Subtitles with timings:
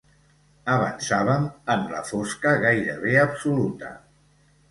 [0.75, 1.43] Avançàvem
[1.75, 3.93] en la fosca gairebé absoluta